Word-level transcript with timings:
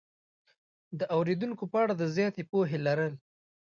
د 0.99 1.01
اورېدونکو 1.15 1.63
په 1.71 1.77
اړه 1.83 1.93
د 1.97 2.03
زیاتې 2.15 2.41
پوهې 2.51 2.77
لرل 2.85 3.13